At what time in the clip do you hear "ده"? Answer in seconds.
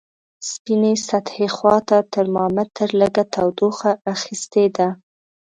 4.77-4.87